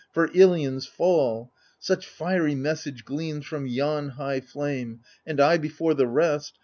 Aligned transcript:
For 0.11 0.31
I 0.35 0.43
lion's 0.45 0.87
fall; 0.87 1.51
such 1.77 2.07
fiery 2.07 2.55
message 2.55 3.05
gleams 3.05 3.45
From 3.45 3.67
yon 3.67 4.09
high 4.09 4.39
fiame; 4.39 4.97
and 5.27 5.39
I, 5.39 5.59
before 5.59 5.93
the 5.93 6.07
rest. 6.07 6.57